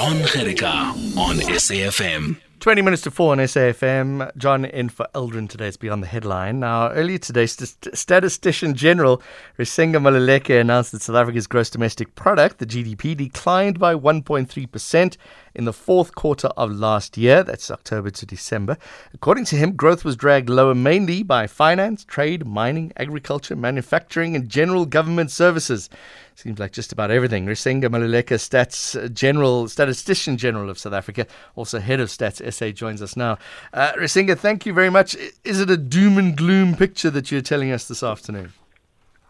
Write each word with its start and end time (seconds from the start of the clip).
John 0.00 0.16
Gerika 0.22 0.94
on 1.18 1.36
SAFM. 1.36 2.49
20 2.60 2.82
minutes 2.82 3.00
to 3.00 3.10
4 3.10 3.32
on 3.32 3.38
SAFM. 3.38 4.36
John 4.36 4.66
in 4.66 4.90
for 4.90 5.08
Eldrin 5.14 5.48
today. 5.48 5.68
It's 5.68 5.78
beyond 5.78 6.02
the 6.02 6.06
headline. 6.06 6.60
Now, 6.60 6.90
earlier 6.90 7.16
today, 7.16 7.46
St- 7.46 7.96
Statistician 7.96 8.74
General 8.74 9.22
Risenga 9.58 9.96
Maluleke 9.96 10.60
announced 10.60 10.92
that 10.92 11.00
South 11.00 11.16
Africa's 11.16 11.46
gross 11.46 11.70
domestic 11.70 12.14
product, 12.16 12.58
the 12.58 12.66
GDP, 12.66 13.16
declined 13.16 13.78
by 13.78 13.94
1.3% 13.94 15.16
in 15.54 15.64
the 15.64 15.72
fourth 15.72 16.14
quarter 16.14 16.48
of 16.48 16.70
last 16.70 17.16
year. 17.16 17.42
That's 17.42 17.70
October 17.70 18.10
to 18.10 18.26
December. 18.26 18.76
According 19.14 19.46
to 19.46 19.56
him, 19.56 19.74
growth 19.74 20.04
was 20.04 20.16
dragged 20.16 20.50
lower 20.50 20.74
mainly 20.74 21.22
by 21.22 21.46
finance, 21.46 22.04
trade, 22.04 22.46
mining, 22.46 22.92
agriculture, 22.98 23.56
manufacturing, 23.56 24.36
and 24.36 24.48
general 24.48 24.84
government 24.84 25.30
services. 25.30 25.88
Seems 26.34 26.58
like 26.58 26.72
just 26.72 26.92
about 26.92 27.10
everything. 27.10 27.44
Risenga 27.44 27.90
Maluleke, 27.90 28.36
Stats 28.36 29.12
General, 29.12 29.68
Statistician 29.68 30.38
General 30.38 30.70
of 30.70 30.78
South 30.78 30.94
Africa, 30.94 31.26
also 31.54 31.78
head 31.78 32.00
of 32.00 32.08
Stats 32.08 32.40
SA, 32.50 32.70
joins 32.70 33.02
us 33.02 33.16
now. 33.16 33.38
Uh, 33.72 33.92
Risenga, 33.92 34.38
thank 34.38 34.66
you 34.66 34.72
very 34.72 34.90
much. 34.90 35.16
Is 35.44 35.60
it 35.60 35.70
a 35.70 35.76
doom 35.76 36.18
and 36.18 36.36
gloom 36.36 36.76
picture 36.76 37.10
that 37.10 37.30
you're 37.30 37.40
telling 37.40 37.70
us 37.70 37.88
this 37.88 38.02
afternoon? 38.02 38.52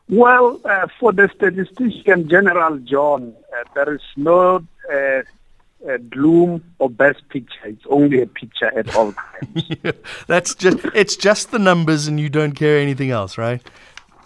Well, 0.08 0.60
uh, 0.64 0.88
for 0.98 1.12
the 1.12 1.30
Statistician 1.36 2.28
General, 2.28 2.78
John, 2.78 3.32
uh, 3.52 3.64
there 3.74 3.94
is 3.94 4.00
no 4.16 4.56
uh, 4.92 5.22
uh, 5.88 5.96
gloom 6.08 6.64
or 6.80 6.90
best 6.90 7.28
picture. 7.28 7.66
It's 7.66 7.84
only 7.88 8.20
a 8.20 8.26
picture 8.26 8.76
at 8.76 8.94
all 8.96 9.12
times. 9.12 9.64
yeah, 9.84 9.92
that's 10.26 10.54
just 10.56 10.78
it's 10.94 11.14
just 11.14 11.52
the 11.52 11.60
numbers, 11.60 12.08
and 12.08 12.18
you 12.18 12.28
don't 12.28 12.52
care 12.52 12.78
anything 12.78 13.10
else, 13.10 13.38
right? 13.38 13.62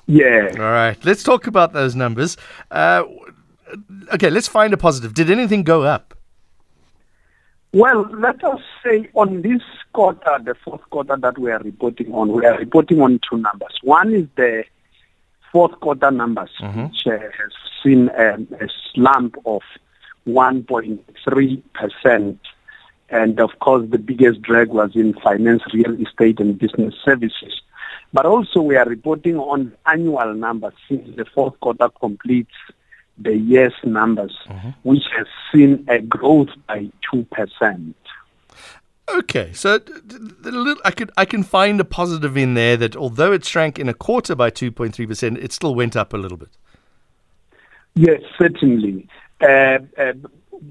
Yeah. 0.07 0.53
All 0.55 0.73
right. 0.73 1.03
Let's 1.05 1.23
talk 1.23 1.47
about 1.47 1.73
those 1.73 1.95
numbers. 1.95 2.37
Uh, 2.71 3.05
okay, 4.13 4.31
let's 4.31 4.49
find 4.49 4.73
a 4.73 4.77
positive. 4.77 5.15
Did 5.15 5.31
anything 5.31 5.65
go 5.65 5.83
up? 5.83 6.14
Well, 7.75 8.09
let 8.13 8.43
us 8.45 8.61
say 8.85 9.09
on 9.15 9.43
this 9.43 9.61
quarter, 9.93 10.39
the 10.45 10.55
fourth 10.55 10.89
quarter 10.91 11.17
that 11.17 11.37
we 11.37 11.51
are 11.51 11.59
reporting 11.59 12.15
on, 12.15 12.31
we 12.31 12.47
are 12.47 12.57
reporting 12.57 13.01
on 13.01 13.19
two 13.29 13.39
numbers. 13.39 13.77
One 13.83 14.15
is 14.15 14.29
the 14.37 14.63
fourth 15.51 15.81
quarter 15.81 16.13
numbers, 16.13 16.51
mm-hmm. 16.61 16.85
which 16.85 17.05
uh, 17.05 17.19
has 17.19 17.51
seen 17.83 18.11
um, 18.11 18.47
a 18.61 18.69
slump 18.93 19.35
of 19.45 19.63
1.3%. 20.25 22.39
And 23.11 23.41
of 23.41 23.59
course, 23.59 23.91
the 23.91 23.99
biggest 23.99 24.41
drag 24.43 24.69
was 24.69 24.95
in 24.95 25.15
finance, 25.15 25.65
real 25.73 26.01
estate, 26.01 26.39
and 26.39 26.57
business 26.57 26.95
services. 27.05 27.61
But 28.13 28.25
also, 28.25 28.63
we 28.63 28.77
are 28.77 28.87
reporting 28.87 29.37
on 29.37 29.73
annual 29.85 30.33
numbers 30.35 30.75
since 30.89 31.17
the 31.17 31.25
fourth 31.25 31.59
quarter 31.59 31.89
completes 31.99 32.55
the 33.19 33.37
year's 33.37 33.75
numbers, 33.85 34.37
mm-hmm. 34.49 34.71
which 34.83 35.05
has 35.17 35.27
seen 35.53 35.85
a 35.89 36.01
growth 36.01 36.49
by 36.67 36.91
2%. 37.13 37.95
Okay, 39.07 39.53
so 39.53 39.81
I 40.85 40.91
could 40.91 41.11
I 41.19 41.27
can 41.27 41.43
find 41.43 41.79
a 41.79 41.85
positive 41.85 42.39
in 42.39 42.55
there 42.55 42.79
that 42.79 42.97
although 42.97 43.33
it 43.33 43.45
shrank 43.45 43.79
in 43.79 43.87
a 43.91 43.93
quarter 43.93 44.35
by 44.35 44.49
two 44.49 44.73
point 44.73 44.95
three 44.95 45.07
percent, 45.07 45.37
it 45.37 45.53
still 45.53 45.75
went 45.75 45.95
up 45.95 46.15
a 46.15 46.17
little 46.17 46.39
bit. 46.39 46.49
Yes, 47.95 48.23
certainly. 48.39 49.07
Uh, 49.43 49.81
uh, 49.99 50.15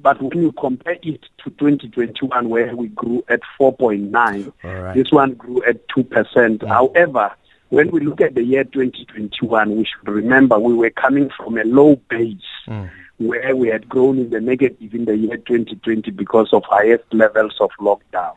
but 0.01 0.21
when 0.21 0.41
you 0.41 0.51
compare 0.53 0.97
it 1.03 1.21
to 1.43 1.49
2021, 1.51 2.49
where 2.49 2.75
we 2.75 2.87
grew 2.89 3.23
at 3.29 3.41
4.9, 3.59 4.53
right. 4.63 4.95
this 4.95 5.11
one 5.11 5.33
grew 5.35 5.63
at 5.65 5.87
2%. 5.89 6.07
Mm. 6.07 6.67
However, 6.67 7.31
when 7.73 7.89
we 7.89 8.01
look 8.01 8.21
at 8.21 8.35
the 8.35 8.43
year 8.43 8.63
2021, 8.63 9.75
we 9.75 9.83
should 9.83 10.07
remember 10.07 10.59
we 10.59 10.75
were 10.75 10.91
coming 10.91 11.31
from 11.35 11.57
a 11.57 11.63
low 11.63 11.95
base 12.07 12.37
mm. 12.67 12.87
where 13.17 13.55
we 13.55 13.67
had 13.67 13.89
grown 13.89 14.19
in 14.19 14.29
the 14.29 14.39
negative 14.39 14.93
in 14.93 15.05
the 15.05 15.17
year 15.17 15.37
2020 15.37 16.11
because 16.11 16.49
of 16.53 16.61
highest 16.69 17.03
levels 17.11 17.55
of 17.59 17.71
lockdown. 17.79 18.35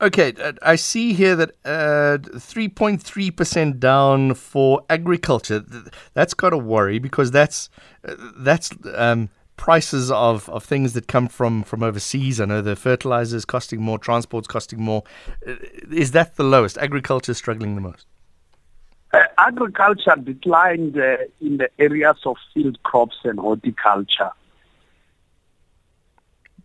Okay, 0.00 0.34
uh, 0.40 0.52
I 0.62 0.76
see 0.76 1.14
here 1.14 1.34
that 1.34 1.50
uh, 1.64 2.18
3.3% 2.18 3.80
down 3.80 4.34
for 4.34 4.82
agriculture. 4.88 5.64
That's 6.14 6.32
got 6.32 6.50
to 6.50 6.58
worry 6.58 7.00
because 7.00 7.32
that's 7.32 7.68
uh, 8.06 8.14
that's 8.36 8.70
um, 8.94 9.30
prices 9.56 10.12
of, 10.12 10.48
of 10.48 10.62
things 10.62 10.92
that 10.92 11.08
come 11.08 11.26
from, 11.26 11.64
from 11.64 11.82
overseas. 11.82 12.40
I 12.40 12.44
know 12.44 12.62
the 12.62 12.76
fertilizers 12.76 13.44
costing 13.44 13.82
more, 13.82 13.98
transport's 13.98 14.46
costing 14.46 14.80
more. 14.80 15.02
Uh, 15.44 15.56
is 15.90 16.12
that 16.12 16.36
the 16.36 16.44
lowest? 16.44 16.78
Agriculture 16.78 17.34
struggling 17.34 17.74
the 17.74 17.80
most? 17.80 18.06
Uh, 19.12 19.20
agriculture 19.38 20.16
declined 20.22 20.98
uh, 20.98 21.16
in 21.40 21.56
the 21.56 21.70
areas 21.78 22.16
of 22.26 22.36
field 22.52 22.82
crops 22.82 23.16
and 23.24 23.38
horticulture. 23.38 24.30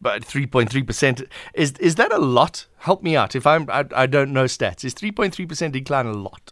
But 0.02 0.24
3.3% 0.24 1.26
is 1.54 1.72
is 1.80 1.96
that 1.96 2.12
a 2.12 2.18
lot? 2.18 2.66
Help 2.80 3.02
me 3.02 3.16
out 3.16 3.36
if 3.36 3.48
I'm 3.48 3.70
I, 3.70 3.86
I 3.96 4.06
don't 4.08 4.34
know 4.34 4.44
stats. 4.44 4.84
Is 4.84 4.94
3.3% 4.94 5.72
decline 5.72 6.06
a 6.06 6.12
lot? 6.12 6.52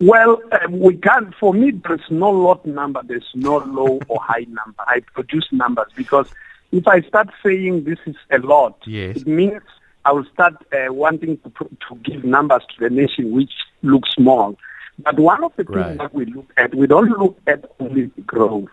Well, 0.00 0.40
um, 0.52 0.78
we 0.78 0.96
can't. 0.96 1.34
For 1.34 1.52
me, 1.52 1.70
there's 1.70 2.00
no 2.10 2.30
lot 2.30 2.64
number. 2.66 3.00
There's 3.04 3.30
no 3.34 3.58
low 3.58 4.00
or 4.08 4.20
high 4.20 4.46
number. 4.48 4.82
I 4.86 5.00
produce 5.14 5.46
numbers 5.52 5.88
because 5.94 6.28
if 6.72 6.86
I 6.86 7.00
start 7.02 7.30
saying 7.44 7.84
this 7.84 7.98
is 8.06 8.16
a 8.30 8.38
lot, 8.38 8.78
yes. 8.86 9.18
it 9.18 9.26
means 9.26 9.62
I 10.04 10.12
will 10.12 10.24
start 10.32 10.54
uh, 10.72 10.92
wanting 10.92 11.38
to, 11.38 11.50
to 11.88 11.94
give 12.02 12.24
numbers 12.24 12.62
to 12.70 12.88
the 12.88 12.90
nation 12.90 13.32
which 13.32 13.52
look 13.82 14.04
small. 14.14 14.56
But 14.98 15.18
one 15.18 15.44
of 15.44 15.52
the 15.56 15.64
things 15.64 15.76
right. 15.76 15.98
that 15.98 16.14
we 16.14 16.26
look 16.26 16.50
at, 16.56 16.74
we 16.74 16.86
don't 16.86 17.10
look 17.10 17.38
at 17.46 17.64
only 17.78 18.06
growth, 18.26 18.70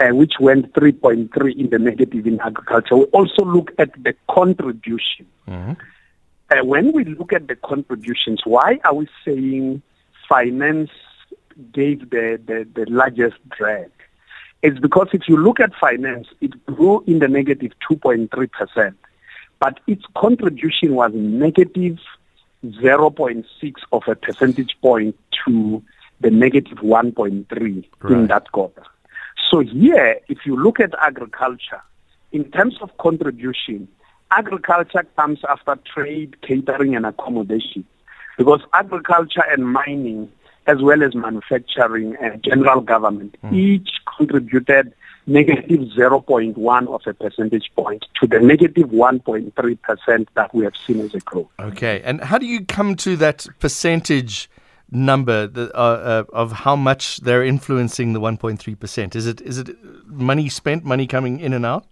uh, 0.00 0.08
which 0.08 0.34
went 0.40 0.72
3.3 0.72 1.56
in 1.56 1.70
the 1.70 1.78
negative 1.78 2.26
in 2.26 2.40
agriculture. 2.40 2.96
We 2.96 3.04
also 3.06 3.44
look 3.44 3.70
at 3.78 3.92
the 4.02 4.14
contribution. 4.30 5.26
Mm-hmm. 5.46 5.72
Uh, 6.50 6.64
when 6.64 6.92
we 6.92 7.04
look 7.04 7.32
at 7.32 7.48
the 7.48 7.56
contributions, 7.56 8.40
why 8.44 8.78
are 8.84 8.94
we 8.94 9.08
saying 9.24 9.82
finance 10.28 10.90
gave 11.72 12.10
the, 12.10 12.40
the, 12.44 12.66
the 12.74 12.90
largest 12.90 13.36
drag. 13.50 13.90
It's 14.62 14.78
because 14.78 15.08
if 15.12 15.28
you 15.28 15.36
look 15.36 15.60
at 15.60 15.74
finance, 15.74 16.28
it 16.40 16.64
grew 16.66 17.04
in 17.06 17.18
the 17.18 17.28
negative 17.28 17.72
2.3%, 17.90 18.94
but 19.58 19.80
its 19.86 20.04
contribution 20.16 20.94
was 20.94 21.12
negative 21.14 21.98
0.6 22.64 23.74
of 23.92 24.02
a 24.08 24.14
percentage 24.14 24.76
point 24.80 25.18
to 25.46 25.82
the 26.20 26.30
negative 26.30 26.78
1.3 26.78 27.84
right. 28.00 28.12
in 28.12 28.26
that 28.26 28.50
quarter. 28.52 28.82
So 29.50 29.60
here, 29.60 30.18
if 30.28 30.38
you 30.44 30.56
look 30.56 30.80
at 30.80 30.94
agriculture, 31.00 31.82
in 32.32 32.50
terms 32.50 32.76
of 32.80 32.96
contribution, 32.98 33.88
agriculture 34.30 35.06
comes 35.16 35.40
after 35.48 35.76
trade, 35.76 36.40
catering, 36.42 36.96
and 36.96 37.06
accommodation 37.06 37.84
because 38.36 38.60
agriculture 38.74 39.44
and 39.48 39.72
mining, 39.72 40.30
as 40.66 40.82
well 40.82 41.02
as 41.02 41.14
manufacturing 41.14 42.16
and 42.20 42.42
general 42.42 42.80
government, 42.80 43.36
mm. 43.42 43.54
each 43.54 43.88
contributed 44.16 44.92
negative 45.26 45.80
0.1 45.96 46.88
of 46.88 47.02
a 47.06 47.14
percentage 47.14 47.70
point 47.74 48.04
to 48.20 48.26
the 48.26 48.38
negative 48.38 48.88
1.3% 48.88 50.26
that 50.34 50.54
we 50.54 50.64
have 50.64 50.74
seen 50.86 51.00
as 51.00 51.14
a 51.14 51.20
growth. 51.20 51.48
Okay. 51.58 52.00
And 52.04 52.20
how 52.22 52.38
do 52.38 52.46
you 52.46 52.64
come 52.64 52.94
to 52.96 53.16
that 53.16 53.46
percentage 53.58 54.48
number 54.90 55.50
uh, 55.54 55.60
uh, 55.60 56.24
of 56.32 56.52
how 56.52 56.76
much 56.76 57.18
they're 57.18 57.44
influencing 57.44 58.12
the 58.12 58.20
1.3%? 58.20 59.16
Is 59.16 59.26
it 59.26 59.40
is 59.40 59.58
it 59.58 59.76
money 60.06 60.48
spent, 60.48 60.84
money 60.84 61.06
coming 61.06 61.40
in 61.40 61.52
and 61.52 61.66
out? 61.66 61.86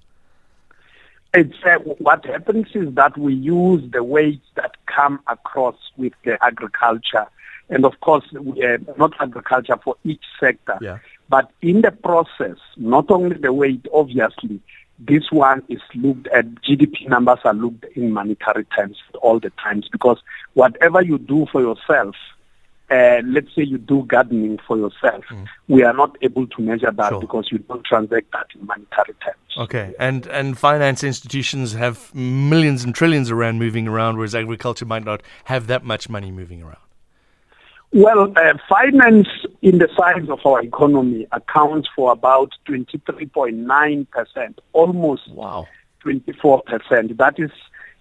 It's 1.37 1.57
uh, 1.65 1.79
what 1.99 2.25
happens 2.25 2.69
is 2.75 2.95
that 2.95 3.19
we 3.19 3.35
use 3.35 3.91
the 3.91 4.05
weights 4.05 4.47
that 4.55 4.77
come 4.87 5.19
across 5.27 5.75
with 5.97 6.13
the 6.25 6.39
agriculture, 6.45 7.27
and 7.69 7.85
of 7.85 7.99
course, 8.01 8.25
uh, 8.35 8.79
not 8.97 9.13
agriculture 9.21 9.79
for 9.83 9.97
each 10.05 10.23
sector. 10.39 10.79
Yeah. 10.81 10.99
But 11.29 11.51
in 11.63 11.81
the 11.83 11.91
process, 11.91 12.59
not 12.77 13.11
only 13.11 13.37
the 13.37 13.53
weight, 13.53 13.87
obviously, 13.93 14.61
this 14.99 15.31
one 15.31 15.63
is 15.69 15.81
looked 15.95 16.29
at. 16.29 16.47
GDP 16.57 17.09
numbers 17.09 17.39
are 17.45 17.55
looked 17.55 17.85
in 17.97 18.13
monetary 18.13 18.65
terms 18.67 18.99
all 19.23 19.41
the 19.41 19.51
times 19.51 19.89
because 19.91 20.23
whatever 20.53 21.03
you 21.03 21.19
do 21.19 21.47
for 21.51 21.61
yourself 21.61 22.15
uh, 22.91 23.23
let's 23.27 23.55
say 23.55 23.63
you 23.63 23.79
do 23.79 24.05
gardening 24.05 24.59
for 24.67 24.77
yourself, 24.77 25.25
mm. 25.31 25.47
we 25.69 25.83
are 25.83 25.95
not 25.95 26.17
able 26.23 26.47
to 26.47 26.61
measure 26.61 26.91
that 26.91 27.11
sure. 27.11 27.21
because 27.21 27.49
you 27.51 27.59
don't 27.59 27.85
transact 27.85 28.31
that 28.33 28.47
in 28.55 28.67
monetary 28.67 29.15
terms. 29.25 29.37
Okay, 29.57 29.95
and 29.99 30.27
and 30.27 30.59
finance 30.59 31.03
institutions 31.03 31.73
have 31.73 32.15
millions 32.15 32.85
and 32.85 32.95
trillions 32.95 33.31
around 33.31 33.59
moving 33.59 33.89
around, 33.89 34.17
whereas 34.17 34.35
agriculture 34.35 34.85
might 34.85 35.05
not 35.05 35.23
have 35.45 35.67
that 35.69 35.85
much 35.85 36.09
money 36.09 36.31
moving 36.31 36.63
around. 36.63 36.77
Well, 37.95 38.33
uh, 38.37 38.55
finance 38.69 39.29
in 39.63 39.79
the 39.79 39.89
size 39.97 40.29
of 40.29 40.45
our 40.45 40.61
economy 40.61 41.29
accounts 41.31 41.89
for 41.95 42.11
about 42.11 42.51
23.9%, 42.67 44.59
almost 44.73 45.31
wow. 45.31 45.69
24%. 46.05 47.17
That 47.17 47.39
is 47.39 47.53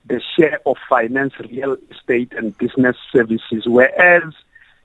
the 0.08 0.20
share 0.36 0.60
of 0.66 0.78
finance, 0.90 1.34
real 1.40 1.78
estate, 1.92 2.34
and 2.36 2.58
business 2.58 2.98
services, 3.12 3.68
whereas 3.68 4.34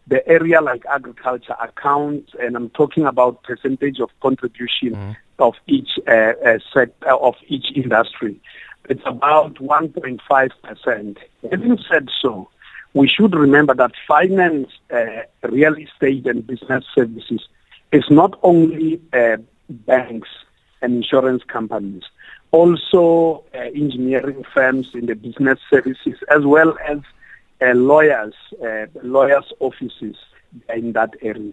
the 0.08 0.28
area 0.28 0.60
like 0.60 0.84
agriculture 0.84 1.56
accounts, 1.58 2.32
and 2.38 2.54
I'm 2.54 2.68
talking 2.68 3.06
about 3.06 3.42
percentage 3.44 4.00
of 4.00 4.10
contribution 4.20 4.92
mm. 4.92 5.16
of 5.38 5.54
each 5.66 5.88
uh, 6.06 6.34
uh, 6.44 6.58
sector 6.74 7.12
of 7.12 7.34
each 7.46 7.72
industry. 7.74 8.38
It's 8.90 9.02
about 9.06 9.54
1.5 9.54 10.50
percent. 10.62 11.16
Having 11.50 11.78
said 11.90 12.10
so, 12.20 12.50
we 12.94 13.08
should 13.08 13.34
remember 13.34 13.74
that 13.74 13.92
finance, 14.06 14.70
uh, 14.90 15.22
real 15.42 15.74
estate, 15.76 16.26
and 16.26 16.46
business 16.46 16.84
services 16.94 17.46
is 17.92 18.04
not 18.10 18.38
only 18.42 19.00
uh, 19.12 19.36
banks 19.68 20.28
and 20.82 20.96
insurance 20.96 21.42
companies, 21.44 22.04
also 22.50 23.44
uh, 23.54 23.58
engineering 23.58 24.44
firms 24.54 24.90
in 24.94 25.06
the 25.06 25.14
business 25.14 25.58
services, 25.70 26.18
as 26.30 26.44
well 26.44 26.76
as 26.86 26.98
uh, 27.60 27.74
lawyers, 27.74 28.34
uh, 28.64 28.86
lawyers' 29.02 29.52
offices 29.60 30.16
in 30.74 30.92
that 30.92 31.14
area. 31.22 31.52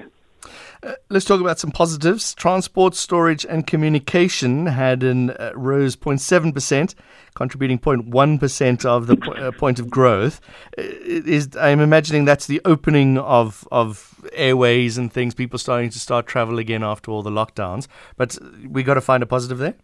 Uh, 0.83 0.93
let's 1.09 1.25
talk 1.25 1.41
about 1.41 1.59
some 1.59 1.71
positives. 1.71 2.33
Transport, 2.35 2.95
storage, 2.95 3.45
and 3.45 3.65
communication 3.65 4.67
had 4.67 5.03
an 5.03 5.31
uh, 5.31 5.51
rose 5.55 5.95
0.7%, 5.95 6.95
contributing 7.33 7.79
0.1% 7.79 8.85
of 8.85 9.07
the 9.07 9.17
po- 9.17 9.33
uh, 9.33 9.51
point 9.51 9.79
of 9.79 9.89
growth. 9.89 10.41
Uh, 10.77 10.83
is 10.83 11.49
I'm 11.57 11.79
imagining 11.79 12.25
that's 12.25 12.47
the 12.47 12.61
opening 12.65 13.17
of 13.17 13.67
of 13.71 14.13
airways 14.33 14.97
and 14.97 15.11
things, 15.11 15.33
people 15.33 15.59
starting 15.59 15.89
to 15.89 15.99
start 15.99 16.27
travel 16.27 16.59
again 16.59 16.83
after 16.83 17.11
all 17.11 17.21
the 17.21 17.29
lockdowns. 17.29 17.87
But 18.17 18.37
we 18.67 18.83
got 18.83 18.95
to 18.95 19.01
find 19.01 19.23
a 19.23 19.25
positive 19.25 19.57
there. 19.57 19.75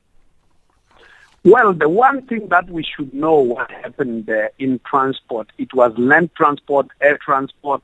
Well, 1.44 1.74
the 1.74 1.90
one 1.90 2.22
thing 2.28 2.50
that 2.50 2.70
we 2.70 2.84
should 2.84 3.16
know 3.16 3.34
what 3.34 3.72
happened 3.72 4.30
in 4.60 4.80
transport, 4.86 5.52
it 5.58 5.74
was 5.74 5.92
land 5.98 6.30
transport, 6.36 6.88
air 7.02 7.18
transport, 7.18 7.82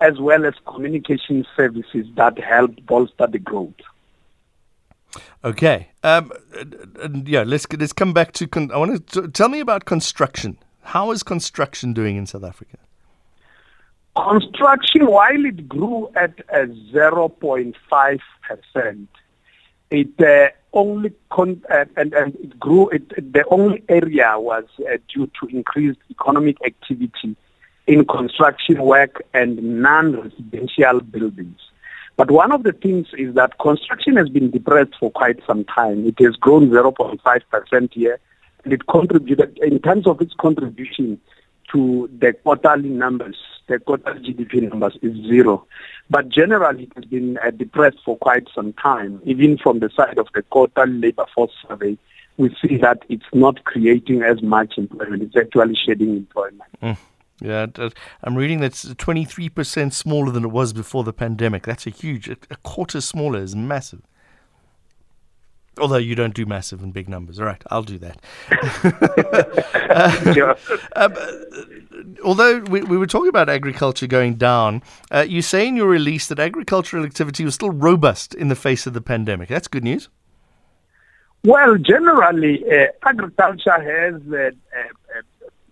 as 0.00 0.18
well 0.20 0.44
as 0.44 0.54
communication 0.66 1.46
services 1.56 2.06
that 2.16 2.38
help 2.38 2.74
bolster 2.86 3.26
the 3.26 3.38
growth. 3.38 3.74
Okay. 5.44 5.88
Um, 6.02 6.32
yeah, 7.24 7.42
let's 7.42 7.66
let's 7.72 7.92
come 7.92 8.12
back 8.12 8.32
to. 8.32 8.46
Con- 8.46 8.70
I 8.72 8.76
want 8.76 9.08
to 9.08 9.28
tell 9.28 9.48
me 9.48 9.60
about 9.60 9.84
construction. 9.84 10.58
How 10.82 11.10
is 11.10 11.22
construction 11.22 11.92
doing 11.92 12.16
in 12.16 12.26
South 12.26 12.44
Africa? 12.44 12.78
Construction, 14.16 15.06
while 15.06 15.44
it 15.44 15.68
grew 15.68 16.10
at 16.16 16.38
a 16.48 16.66
0.5 16.66 18.20
percent, 18.48 19.08
it 19.90 20.20
uh, 20.20 20.48
only 20.72 21.12
con- 21.30 21.62
uh, 21.70 21.84
and, 21.96 22.12
and 22.14 22.34
it 22.36 22.58
grew. 22.58 22.88
It, 22.90 23.08
the 23.32 23.44
only 23.50 23.82
area 23.88 24.34
was 24.38 24.64
uh, 24.80 24.96
due 25.12 25.30
to 25.40 25.46
increased 25.48 26.00
economic 26.10 26.56
activity 26.64 27.36
in 27.86 28.04
construction 28.04 28.82
work 28.82 29.22
and 29.32 29.62
non-residential 29.80 31.00
buildings. 31.00 31.58
But 32.16 32.30
one 32.30 32.50
of 32.50 32.62
the 32.62 32.72
things 32.72 33.08
is 33.16 33.34
that 33.34 33.58
construction 33.58 34.16
has 34.16 34.28
been 34.28 34.50
depressed 34.50 34.94
for 34.98 35.10
quite 35.10 35.38
some 35.46 35.64
time. 35.64 36.06
It 36.06 36.18
has 36.20 36.34
grown 36.36 36.70
0.5% 36.70 37.92
here, 37.92 38.18
and 38.64 38.72
it 38.72 38.86
contributed, 38.86 39.58
in 39.58 39.80
terms 39.80 40.06
of 40.06 40.20
its 40.20 40.32
contribution 40.34 41.20
to 41.72 42.08
the 42.18 42.32
quarterly 42.32 42.88
numbers, 42.88 43.36
the 43.66 43.78
quarterly 43.78 44.32
GDP 44.32 44.68
numbers 44.68 44.96
is 45.02 45.14
zero. 45.26 45.66
But 46.08 46.28
generally, 46.30 46.84
it 46.84 46.92
has 46.96 47.04
been 47.04 47.38
uh, 47.38 47.50
depressed 47.50 47.98
for 48.04 48.16
quite 48.16 48.48
some 48.54 48.72
time. 48.72 49.20
Even 49.24 49.58
from 49.58 49.80
the 49.80 49.90
side 49.90 50.18
of 50.18 50.28
the 50.34 50.42
quarterly 50.42 50.98
labor 50.98 51.26
force 51.34 51.52
survey, 51.68 51.98
we 52.38 52.54
see 52.62 52.76
that 52.78 53.02
it's 53.08 53.26
not 53.34 53.64
creating 53.64 54.22
as 54.22 54.42
much 54.42 54.78
employment. 54.78 55.22
It's 55.22 55.36
actually 55.36 55.76
shedding 55.84 56.16
employment. 56.16 56.70
Mm. 56.82 56.96
Yeah, 57.40 57.66
I'm 58.22 58.34
reading 58.34 58.60
that's 58.60 58.86
23% 58.86 59.92
smaller 59.92 60.32
than 60.32 60.44
it 60.44 60.50
was 60.50 60.72
before 60.72 61.04
the 61.04 61.12
pandemic. 61.12 61.64
That's 61.64 61.86
a 61.86 61.90
huge, 61.90 62.28
a 62.28 62.56
quarter 62.62 63.00
smaller 63.00 63.40
is 63.40 63.54
massive. 63.54 64.02
Although 65.78 65.98
you 65.98 66.14
don't 66.14 66.32
do 66.32 66.46
massive 66.46 66.82
and 66.82 66.94
big 66.94 67.06
numbers. 67.06 67.38
All 67.38 67.44
right, 67.44 67.62
I'll 67.70 67.82
do 67.82 67.98
that. 67.98 68.18
uh, 70.96 70.96
um, 70.96 71.14
although 72.24 72.60
we, 72.60 72.80
we 72.80 72.96
were 72.96 73.06
talking 73.06 73.28
about 73.28 73.50
agriculture 73.50 74.06
going 74.06 74.36
down, 74.36 74.82
uh, 75.10 75.26
you 75.28 75.42
say 75.42 75.68
in 75.68 75.76
your 75.76 75.88
release 75.88 76.28
that 76.28 76.38
agricultural 76.38 77.04
activity 77.04 77.44
was 77.44 77.54
still 77.54 77.68
robust 77.70 78.32
in 78.34 78.48
the 78.48 78.56
face 78.56 78.86
of 78.86 78.94
the 78.94 79.02
pandemic. 79.02 79.50
That's 79.50 79.68
good 79.68 79.84
news. 79.84 80.08
Well, 81.44 81.76
generally, 81.76 82.64
uh, 82.68 82.86
agriculture 83.06 83.70
has 83.70 84.14
uh, 84.32 84.36
uh, 84.36 84.50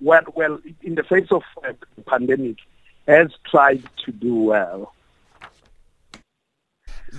well, 0.04 0.22
well, 0.34 0.60
in 0.82 0.94
the 0.94 1.02
face 1.02 1.28
of 1.30 1.42
uh, 1.66 1.72
the 1.96 2.02
pandemic, 2.02 2.56
has 3.08 3.30
tried 3.50 3.82
to 4.04 4.12
do 4.12 4.34
well. 4.34 4.94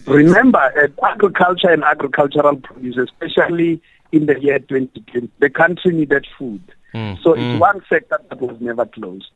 Remember, 0.05 0.59
uh, 0.59 1.05
agriculture 1.05 1.69
and 1.69 1.83
agricultural 1.83 2.57
produce, 2.57 2.97
especially 2.97 3.81
in 4.11 4.25
the 4.25 4.39
year 4.39 4.59
2020, 4.59 5.31
the 5.39 5.49
country 5.49 5.93
needed 5.93 6.27
food. 6.37 6.61
Mm, 6.93 7.21
so 7.21 7.33
mm. 7.33 7.53
it's 7.53 7.59
one 7.59 7.81
sector 7.89 8.19
that 8.29 8.39
was 8.39 8.57
never 8.59 8.85
closed. 8.85 9.31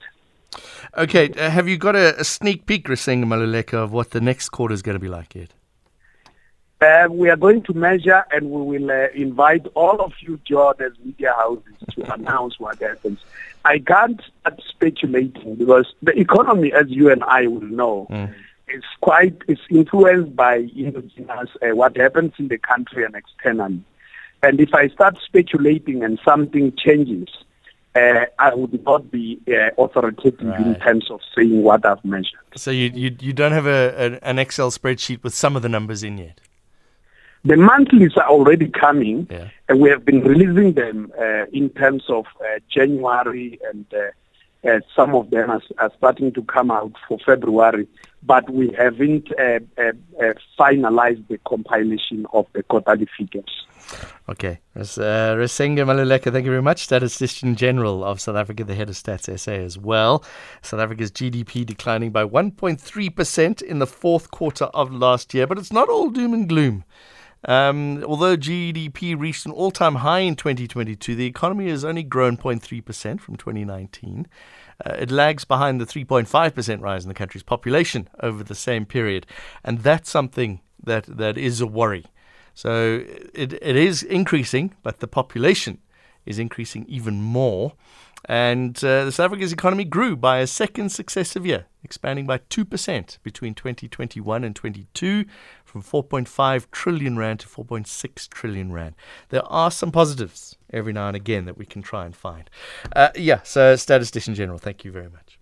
Okay, 0.98 1.30
uh, 1.32 1.50
have 1.50 1.68
you 1.68 1.78
got 1.78 1.96
a, 1.96 2.20
a 2.20 2.24
sneak 2.24 2.66
peek, 2.66 2.88
Risenga 2.88 3.26
Maluleke, 3.26 3.74
of 3.74 3.92
what 3.92 4.12
the 4.12 4.22
next 4.22 4.50
quarter 4.50 4.74
is 4.74 4.82
going 4.82 4.96
to 4.96 5.00
be 5.00 5.08
like 5.08 5.36
yet? 5.36 5.54
Uh, 6.82 7.08
we 7.12 7.30
are 7.30 7.36
going 7.36 7.62
to 7.62 7.74
measure 7.74 8.24
and 8.32 8.50
we 8.50 8.80
will 8.80 8.90
uh, 8.90 9.08
invite 9.14 9.66
all 9.76 10.00
of 10.02 10.14
you, 10.22 10.40
Jordan's 10.46 10.98
media 11.04 11.34
houses, 11.36 11.74
to 11.92 12.14
announce 12.14 12.58
what 12.58 12.80
happens. 12.80 13.20
I 13.66 13.80
can't 13.80 14.22
start 14.40 14.62
speculating 14.70 15.56
because 15.56 15.94
the 16.02 16.18
economy, 16.18 16.72
as 16.72 16.86
you 16.88 17.12
and 17.12 17.22
I 17.26 17.48
will 17.48 17.62
know, 17.62 18.08
mm. 18.10 18.34
is 18.70 18.84
quite 19.02 19.42
is 19.50 19.60
influenced 19.70 20.36
by 20.38 20.70
indigenous 20.74 21.50
uh, 21.62 21.76
what 21.76 21.98
happens 21.98 22.34
in 22.40 22.48
the 22.48 22.58
country 22.58 23.04
and 23.04 23.14
externally. 23.14 23.84
And 24.42 24.62
if 24.62 24.74
I 24.74 24.88
start 24.88 25.18
speculating 25.26 26.02
and 26.02 26.18
something 26.24 26.74
changes, 26.78 27.28
uh, 27.94 28.26
I 28.38 28.56
would 28.56 28.82
not 28.86 29.12
be 29.12 29.42
uh, 29.50 29.72
authoritative 29.78 30.48
right. 30.48 30.62
in 30.62 30.76
terms 30.76 31.12
of 31.12 31.20
saying 31.36 31.62
what 31.62 31.86
I've 31.86 32.04
measured. 32.06 32.40
So 32.56 32.72
you 32.72 32.90
you, 32.94 33.18
you 33.20 33.34
don't 33.34 33.52
have 33.52 33.68
a, 33.68 34.22
a, 34.22 34.26
an 34.26 34.40
Excel 34.40 34.72
spreadsheet 34.72 35.24
with 35.24 35.34
some 35.34 35.58
of 35.58 35.62
the 35.62 35.70
numbers 35.70 36.04
in 36.04 36.18
yet? 36.18 36.40
The 37.46 37.56
monthlies 37.56 38.18
are 38.18 38.28
already 38.28 38.68
coming, 38.68 39.28
yeah. 39.30 39.48
and 39.70 39.80
we 39.80 39.90
have 39.90 40.04
been 40.04 40.22
releasing 40.22 40.74
them 40.74 41.12
uh, 41.18 41.46
in 41.54 41.70
terms 41.70 42.04
of 42.10 42.26
uh, 42.42 42.60
January, 42.70 43.60
and 43.72 43.86
uh, 43.94 44.68
uh 44.68 44.80
some 44.94 45.16
of 45.16 45.30
them 45.30 45.50
are, 45.50 45.62
are, 45.78 45.92
starting 45.98 46.34
to 46.34 46.44
come 46.44 46.70
out 46.70 46.92
for 47.08 47.18
February. 47.26 47.88
But 48.24 48.50
we 48.50 48.76
haven't 48.78 49.32
uh, 49.40 49.60
uh, 49.78 50.34
finalized 50.60 51.26
the 51.30 51.38
compilation 51.48 52.26
of 52.34 52.46
the 52.52 52.64
quarterly 52.64 53.08
figures. 53.18 53.66
Okay. 54.28 54.60
Uh, 54.76 55.36
Risenga 55.36 55.86
Maluleke, 55.86 56.32
thank 56.32 56.46
you 56.46 56.52
very 56.52 56.62
much. 56.62 56.84
Statistician 56.84 57.56
General 57.56 58.04
of 58.04 58.22
South 58.22 58.36
Africa, 58.36 58.64
the 58.64 58.76
head 58.76 58.90
of 58.90 58.96
Stats 58.96 59.40
SA 59.40 59.54
as 59.54 59.78
well. 59.78 60.24
South 60.62 60.80
Africa's 60.80 61.12
GDP 61.12 61.66
declining 61.66 62.12
by 62.12 62.24
1.3% 62.24 63.62
in 63.62 63.80
the 63.80 63.88
fourth 63.88 64.30
quarter 64.30 64.66
of 64.66 64.94
last 64.94 65.34
year, 65.34 65.48
but 65.48 65.58
it's 65.58 65.74
not 65.74 65.90
all 65.90 66.10
doom 66.10 66.34
and 66.34 66.48
gloom. 66.48 66.84
Um, 67.46 68.04
although 68.04 68.36
GDP 68.36 69.18
reached 69.18 69.46
an 69.46 69.52
all 69.52 69.72
time 69.72 69.96
high 69.96 70.20
in 70.20 70.36
2022, 70.36 71.16
the 71.16 71.26
economy 71.26 71.70
has 71.70 71.86
only 71.86 72.04
grown 72.04 72.38
0.3% 72.38 73.20
from 73.20 73.36
2019. 73.38 74.28
Uh, 74.86 74.94
it 74.94 75.12
lags 75.12 75.46
behind 75.46 75.80
the 75.80 75.86
3.5% 75.86 76.82
rise 76.82 77.04
in 77.04 77.10
the 77.10 77.14
country's 77.14 77.44
population 77.44 78.10
over 78.22 78.44
the 78.44 78.56
same 78.56 78.86
period. 78.86 79.26
And 79.64 79.80
that's 79.80 80.10
something 80.10 80.62
that, 80.84 81.06
that 81.06 81.38
is 81.38 81.62
a 81.62 81.68
worry. 81.68 82.06
So 82.54 83.06
it, 83.34 83.54
it 83.54 83.76
is 83.76 84.04
increasing, 84.04 84.76
but 84.84 85.00
the 85.00 85.08
population 85.08 85.80
is 86.26 86.40
increasing 86.40 86.86
even 86.88 87.22
more. 87.22 87.74
And 88.26 88.78
uh, 88.84 89.06
the 89.06 89.12
South 89.12 89.26
Africa's 89.26 89.54
economy 89.54 89.86
grew 89.86 90.18
by 90.18 90.40
a 90.40 90.48
second 90.48 90.90
successive 90.90 91.46
year, 91.46 91.68
expanding 91.84 92.28
by 92.28 92.40
2% 92.40 93.18
between 93.24 93.56
2021 93.56 94.44
and 94.44 94.56
22, 94.56 95.26
from 95.70 95.84
4.5 95.84 96.72
trillion 96.72 97.18
rand 97.18 97.42
to 97.42 97.48
4.6 97.48 98.30
trillion 98.30 98.74
rand. 98.74 98.96
There 99.30 99.46
are 99.46 99.72
some 99.72 99.92
positives 99.92 100.58
every 100.74 100.94
now 100.94 101.08
and 101.08 101.16
again 101.16 101.46
that 101.46 101.58
we 101.58 101.66
can 101.66 101.82
try 101.82 102.06
and 102.06 102.16
find. 102.16 102.50
Uh, 102.96 103.10
yeah, 103.16 103.42
so 103.44 103.76
Statistician 103.76 104.36
General, 104.36 104.58
thank 104.58 104.84
you 104.84 104.92
very 104.92 105.10
much. 105.10 105.39